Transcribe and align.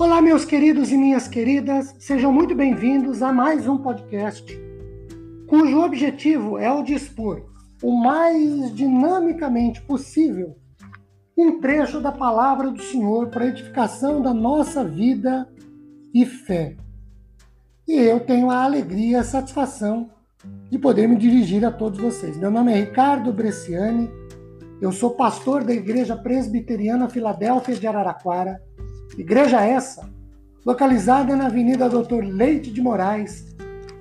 Olá, 0.00 0.22
meus 0.22 0.46
queridos 0.46 0.90
e 0.90 0.96
minhas 0.96 1.28
queridas, 1.28 1.94
sejam 1.98 2.32
muito 2.32 2.54
bem-vindos 2.54 3.22
a 3.22 3.30
mais 3.34 3.68
um 3.68 3.76
podcast, 3.76 4.58
cujo 5.46 5.78
objetivo 5.78 6.56
é 6.56 6.72
o 6.72 6.82
dispor 6.82 7.44
o 7.82 7.92
mais 7.92 8.74
dinamicamente 8.74 9.82
possível 9.82 10.56
um 11.36 11.60
trecho 11.60 12.00
da 12.00 12.10
palavra 12.10 12.70
do 12.70 12.80
Senhor 12.82 13.28
para 13.28 13.48
edificação 13.48 14.22
da 14.22 14.32
nossa 14.32 14.82
vida 14.82 15.46
e 16.14 16.24
fé. 16.24 16.76
E 17.86 17.92
eu 17.92 18.20
tenho 18.20 18.48
a 18.48 18.64
alegria 18.64 19.18
e 19.18 19.20
a 19.20 19.22
satisfação 19.22 20.08
de 20.70 20.78
poder 20.78 21.08
me 21.08 21.16
dirigir 21.16 21.62
a 21.62 21.70
todos 21.70 22.00
vocês. 22.00 22.38
Meu 22.38 22.50
nome 22.50 22.72
é 22.72 22.76
Ricardo 22.76 23.34
Bresciani, 23.34 24.10
eu 24.80 24.92
sou 24.92 25.10
pastor 25.10 25.62
da 25.62 25.74
Igreja 25.74 26.16
Presbiteriana 26.16 27.06
Filadélfia 27.06 27.74
de 27.74 27.86
Araraquara 27.86 28.62
Igreja 29.18 29.64
essa, 29.64 30.08
localizada 30.64 31.34
na 31.34 31.46
Avenida 31.46 31.88
Doutor 31.88 32.24
Leite 32.24 32.70
de 32.70 32.80
Moraes, 32.80 33.54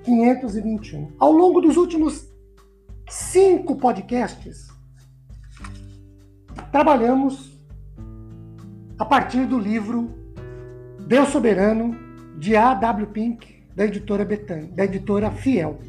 521. 0.04 1.13
Ao 1.20 1.32
longo 1.32 1.62
dos 1.62 1.77
últimos 1.77 2.27
cinco 3.09 3.76
podcasts, 3.76 4.68
trabalhamos 6.72 7.58
a 8.98 9.05
partir 9.05 9.45
do 9.45 9.58
livro 9.58 10.13
Deus 11.08 11.30
Soberano, 11.30 11.98
de 12.38 12.55
A.W. 12.55 13.07
Pink, 13.07 13.63
da 13.76 13.85
editora 13.85 14.23
Betânia, 14.23 14.71
da 14.71 14.85
editora 14.85 15.32
Fiel. 15.32 15.80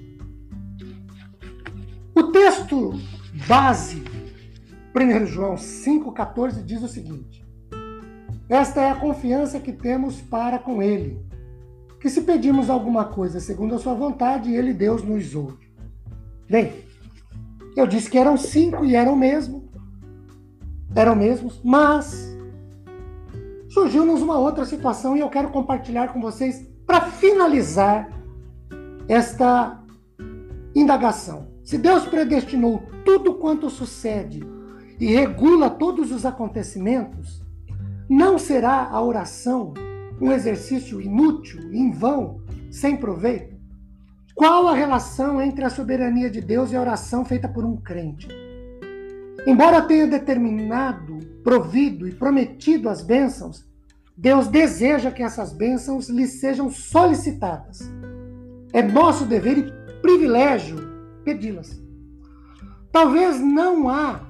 O 2.15 2.25
texto 2.25 2.93
base, 3.47 4.03
1 4.97 5.27
João 5.27 5.57
5,14, 5.57 6.65
diz 6.65 6.83
o 6.83 6.89
seguinte: 6.89 7.45
esta 8.51 8.83
é 8.83 8.91
a 8.91 8.97
confiança 8.97 9.61
que 9.61 9.73
temos 9.73 10.21
para 10.21 10.59
com 10.59 10.83
Ele, 10.83 11.25
que 12.01 12.11
se 12.11 12.23
pedimos 12.23 12.69
alguma 12.69 13.05
coisa 13.05 13.39
segundo 13.39 13.77
a 13.77 13.79
Sua 13.79 13.95
vontade, 13.95 14.53
Ele, 14.53 14.75
Deus, 14.75 15.05
nos 15.05 15.37
ouve. 15.37 15.71
Bem, 16.49 16.73
eu 17.77 17.87
disse 17.87 18.11
que 18.11 18.19
eram 18.19 18.37
cinco 18.37 18.85
e 18.85 18.97
eram 18.97 19.15
mesmo, 19.15 19.71
eram 20.97 21.15
mesmos, 21.15 21.61
mas 21.63 22.37
surgiu-nos 23.69 24.21
uma 24.21 24.37
outra 24.37 24.65
situação 24.65 25.17
e 25.17 25.21
eu 25.21 25.29
quero 25.29 25.51
compartilhar 25.51 26.13
com 26.13 26.21
vocês 26.21 26.69
para 26.85 27.03
finalizar 27.03 28.11
esta 29.07 29.81
indagação. 30.75 31.47
Se 31.63 31.79
Deus 31.79 32.05
predestinou 32.05 32.83
tudo 33.05 33.35
quanto 33.35 33.71
sucede 33.71 34.43
e 34.99 35.07
regula 35.07 35.71
todos 35.71 36.11
os 36.11 36.27
acontecimentos, 36.27 37.40
não 38.11 38.41
será 38.41 38.89
a 38.91 39.01
oração 39.01 39.73
um 40.21 40.33
exercício 40.33 41.01
inútil, 41.01 41.73
em 41.73 41.93
vão, 41.93 42.41
sem 42.69 42.97
proveito? 42.97 43.55
Qual 44.35 44.67
a 44.67 44.75
relação 44.75 45.41
entre 45.41 45.65
a 45.65 45.71
soberania 45.71 46.29
de 46.29 46.41
Deus 46.41 46.73
e 46.73 46.77
a 46.77 46.81
oração 46.81 47.25
feita 47.25 47.49
por 47.49 47.65
um 47.65 47.77
crente? 47.77 48.27
Embora 49.47 49.81
tenha 49.81 50.09
determinado, 50.09 51.19
provido 51.45 52.09
e 52.09 52.13
prometido 52.13 52.89
as 52.89 53.01
bênçãos, 53.01 53.65
Deus 54.17 54.49
deseja 54.49 55.13
que 55.13 55.23
essas 55.23 55.53
bênçãos 55.53 56.09
lhe 56.09 56.27
sejam 56.27 56.69
solicitadas. 56.69 57.81
É 58.73 58.83
nosso 58.83 59.25
dever 59.25 59.57
e 59.57 60.01
privilégio 60.03 60.77
pedi-las. 61.25 61.81
Talvez 62.91 63.41
não 63.41 63.89
há 63.89 64.21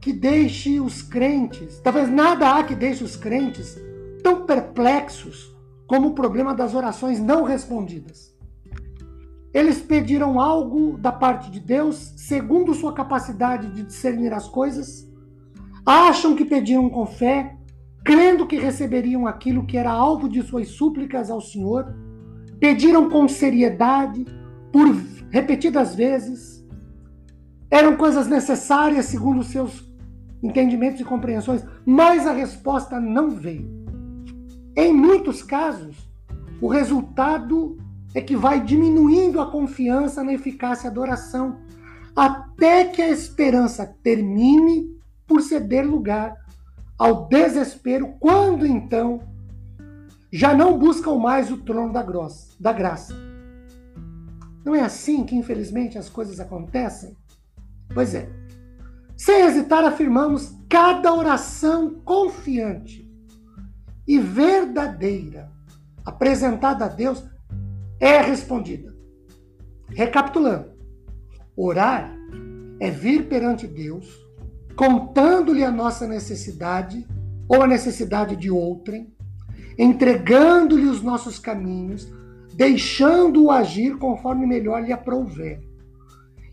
que 0.00 0.12
deixe 0.12 0.80
os 0.80 1.02
crentes, 1.02 1.80
talvez 1.80 2.08
nada 2.08 2.54
há 2.54 2.62
que 2.62 2.74
deixe 2.74 3.02
os 3.02 3.16
crentes 3.16 3.76
tão 4.22 4.46
perplexos 4.46 5.56
como 5.86 6.08
o 6.08 6.14
problema 6.14 6.54
das 6.54 6.74
orações 6.74 7.18
não 7.18 7.42
respondidas. 7.42 8.36
Eles 9.52 9.80
pediram 9.80 10.38
algo 10.38 10.98
da 10.98 11.10
parte 11.10 11.50
de 11.50 11.58
Deus 11.58 12.12
segundo 12.16 12.74
sua 12.74 12.92
capacidade 12.92 13.72
de 13.72 13.82
discernir 13.82 14.32
as 14.32 14.46
coisas, 14.46 15.08
acham 15.84 16.36
que 16.36 16.44
pediram 16.44 16.88
com 16.90 17.06
fé, 17.06 17.56
crendo 18.04 18.46
que 18.46 18.58
receberiam 18.58 19.26
aquilo 19.26 19.66
que 19.66 19.76
era 19.76 19.90
alvo 19.90 20.28
de 20.28 20.42
suas 20.42 20.68
súplicas 20.68 21.30
ao 21.30 21.40
Senhor, 21.40 21.94
pediram 22.60 23.08
com 23.08 23.26
seriedade, 23.26 24.26
por 24.70 24.86
repetidas 25.30 25.94
vezes, 25.94 26.62
eram 27.70 27.96
coisas 27.96 28.26
necessárias 28.26 29.06
segundo 29.06 29.42
seus 29.42 29.87
entendimentos 30.42 31.00
e 31.00 31.04
compreensões, 31.04 31.64
mas 31.84 32.26
a 32.26 32.32
resposta 32.32 33.00
não 33.00 33.30
veio. 33.30 33.68
Em 34.76 34.92
muitos 34.92 35.42
casos, 35.42 35.96
o 36.60 36.68
resultado 36.68 37.76
é 38.14 38.20
que 38.20 38.36
vai 38.36 38.62
diminuindo 38.62 39.40
a 39.40 39.50
confiança 39.50 40.22
na 40.22 40.32
eficácia 40.32 40.90
da 40.90 41.00
oração, 41.00 41.58
até 42.14 42.84
que 42.84 43.02
a 43.02 43.08
esperança 43.08 43.86
termine 44.02 44.96
por 45.26 45.42
ceder 45.42 45.86
lugar 45.86 46.34
ao 46.96 47.28
desespero, 47.28 48.14
quando 48.18 48.66
então 48.66 49.20
já 50.32 50.54
não 50.54 50.78
buscam 50.78 51.16
mais 51.16 51.50
o 51.50 51.58
trono 51.58 51.92
da, 51.92 52.02
grossa, 52.02 52.54
da 52.58 52.72
graça. 52.72 53.14
Não 54.64 54.74
é 54.74 54.80
assim 54.80 55.24
que, 55.24 55.36
infelizmente, 55.36 55.96
as 55.96 56.08
coisas 56.08 56.40
acontecem? 56.40 57.16
Pois 57.94 58.14
é. 58.14 58.28
Sem 59.18 59.42
hesitar, 59.42 59.84
afirmamos: 59.84 60.56
cada 60.68 61.12
oração 61.12 62.00
confiante 62.04 63.04
e 64.06 64.18
verdadeira 64.18 65.50
apresentada 66.04 66.84
a 66.84 66.88
Deus 66.88 67.24
é 67.98 68.18
respondida. 68.20 68.96
Recapitulando: 69.88 70.70
orar 71.56 72.16
é 72.78 72.90
vir 72.90 73.28
perante 73.28 73.66
Deus, 73.66 74.06
contando-lhe 74.76 75.64
a 75.64 75.70
nossa 75.72 76.06
necessidade 76.06 77.04
ou 77.48 77.60
a 77.60 77.66
necessidade 77.66 78.36
de 78.36 78.52
outrem, 78.52 79.12
entregando-lhe 79.76 80.86
os 80.86 81.02
nossos 81.02 81.40
caminhos, 81.40 82.08
deixando-o 82.54 83.50
agir 83.50 83.98
conforme 83.98 84.46
melhor 84.46 84.80
lhe 84.80 84.92
aprouver. 84.92 85.67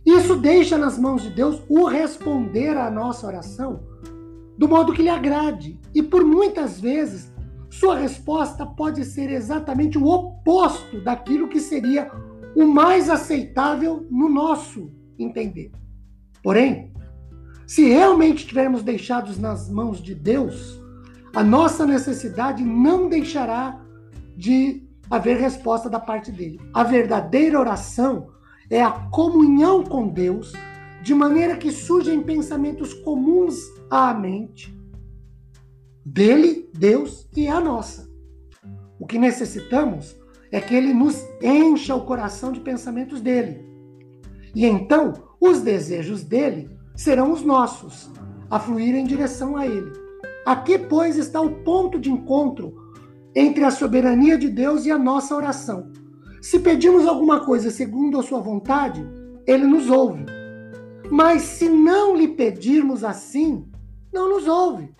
Isso 0.06 0.36
deixa 0.36 0.78
nas 0.78 1.00
mãos 1.00 1.24
de 1.24 1.32
Deus 1.32 1.62
o 1.68 1.86
responder 1.86 2.78
à 2.78 2.92
nossa 2.92 3.26
oração 3.26 3.84
do 4.58 4.68
modo 4.68 4.94
que 4.94 5.02
lhe 5.02 5.10
agrade. 5.10 5.80
E 5.94 6.02
por 6.02 6.24
muitas 6.24 6.80
vezes, 6.80 7.34
sua 7.70 7.98
resposta 7.98 8.66
pode 8.66 9.04
ser 9.04 9.30
exatamente 9.32 9.98
o 9.98 10.06
oposto 10.06 11.02
daquilo 11.02 11.50
que 11.50 11.60
seria 11.60 12.10
o 12.56 12.66
mais 12.66 13.10
aceitável 13.10 14.06
no 14.10 14.30
nosso 14.30 14.92
entender. 15.20 15.72
Porém, 16.42 16.94
se 17.68 17.88
realmente 17.88 18.40
estivermos 18.40 18.84
deixados 18.84 19.38
nas 19.38 19.70
mãos 19.70 20.02
de 20.02 20.14
Deus, 20.14 20.82
a 21.36 21.44
nossa 21.44 21.86
necessidade 21.86 22.64
não 22.64 23.10
deixará 23.10 23.82
de 24.38 24.88
haver 25.10 25.38
resposta 25.38 25.90
da 25.90 26.00
parte 26.00 26.32
dele. 26.32 26.60
A 26.74 26.84
verdadeira 26.84 27.60
oração 27.60 28.28
é 28.70 28.82
a 28.82 28.92
comunhão 28.92 29.84
com 29.84 30.08
Deus, 30.08 30.54
de 31.02 31.14
maneira 31.14 31.56
que 31.56 31.72
surgem 31.72 32.24
pensamentos 32.24 32.94
comuns 32.94 33.56
à 33.90 34.14
mente, 34.14 34.76
dele, 36.06 36.70
Deus 36.74 37.28
e 37.36 37.48
a 37.48 37.60
nossa. 37.60 38.10
O 39.00 39.06
que 39.06 39.20
necessitamos 39.20 40.16
é 40.52 40.60
que 40.62 40.74
ele 40.74 40.94
nos 40.94 41.22
encha 41.42 41.96
o 41.96 42.06
coração 42.06 42.52
de 42.52 42.60
pensamentos 42.60 43.22
dele. 43.22 43.66
E 44.56 44.66
então 44.66 45.14
os 45.40 45.62
desejos 45.62 46.24
dele 46.24 46.70
serão 46.96 47.32
os 47.32 47.42
nossos, 47.42 48.10
a 48.50 48.60
fluir 48.60 48.96
em 48.96 49.06
direção 49.06 49.58
a 49.58 49.68
ele. 49.68 49.92
Aqui, 50.46 50.78
pois, 50.78 51.18
está 51.18 51.42
o 51.42 51.64
ponto 51.64 52.00
de 52.00 52.10
encontro 52.10 52.74
entre 53.36 53.64
a 53.64 53.72
soberania 53.72 54.38
de 54.38 54.48
Deus 54.48 54.86
e 54.86 54.92
a 54.92 54.98
nossa 54.98 55.36
oração. 55.36 55.92
Se 56.46 56.60
pedimos 56.60 57.08
alguma 57.08 57.40
coisa 57.44 57.72
segundo 57.72 58.20
a 58.20 58.22
sua 58.22 58.40
vontade, 58.40 59.04
ele 59.48 59.66
nos 59.66 59.90
ouve. 59.90 60.28
Mas 61.10 61.42
se 61.42 61.68
não 61.68 62.16
lhe 62.16 62.28
pedirmos 62.28 63.04
assim, 63.04 63.68
não 64.14 64.30
nos 64.30 64.48
ouve. 64.48 64.94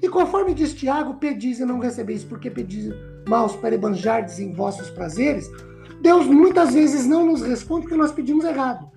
E 0.00 0.08
conforme 0.08 0.54
diz 0.54 0.72
Tiago, 0.72 1.14
pedis 1.14 1.58
e 1.58 1.64
não 1.64 1.80
recebeis, 1.80 2.22
porque 2.22 2.48
pedis 2.48 2.94
maus 3.28 3.56
para 3.56 3.74
ebanjardes 3.74 4.38
em 4.38 4.52
vossos 4.52 4.88
prazeres, 4.88 5.50
Deus 6.00 6.26
muitas 6.28 6.74
vezes 6.74 7.08
não 7.08 7.26
nos 7.26 7.42
responde 7.42 7.82
porque 7.82 7.96
nós 7.96 8.12
pedimos 8.12 8.44
errado. 8.44 8.88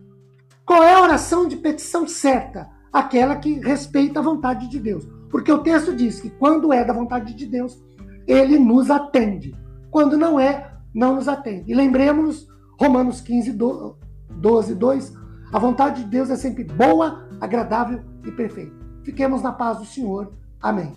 Qual 0.63 0.83
é 0.83 0.93
a 0.93 1.01
oração 1.01 1.47
de 1.47 1.55
petição 1.55 2.07
certa? 2.07 2.69
Aquela 2.93 3.37
que 3.37 3.53
respeita 3.53 4.19
a 4.19 4.23
vontade 4.23 4.69
de 4.69 4.79
Deus. 4.79 5.03
Porque 5.31 5.51
o 5.51 5.63
texto 5.63 5.95
diz 5.95 6.19
que 6.19 6.29
quando 6.29 6.71
é 6.71 6.85
da 6.85 6.93
vontade 6.93 7.33
de 7.33 7.47
Deus, 7.47 7.83
ele 8.27 8.59
nos 8.59 8.91
atende. 8.91 9.55
Quando 9.89 10.15
não 10.15 10.39
é, 10.39 10.70
não 10.93 11.15
nos 11.15 11.27
atende. 11.27 11.71
E 11.71 11.75
lembremos, 11.75 12.47
Romanos 12.79 13.21
15, 13.21 13.51
12, 14.29 14.75
2, 14.75 15.13
a 15.53 15.59
vontade 15.59 16.03
de 16.03 16.09
Deus 16.09 16.29
é 16.29 16.35
sempre 16.35 16.63
boa, 16.63 17.27
agradável 17.39 18.01
e 18.25 18.31
perfeita. 18.31 18.75
Fiquemos 19.03 19.41
na 19.41 19.51
paz 19.51 19.79
do 19.79 19.85
Senhor. 19.85 20.33
Amém. 20.61 20.93